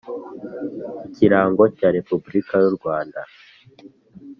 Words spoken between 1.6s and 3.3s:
cya Repubulika y u Rwanda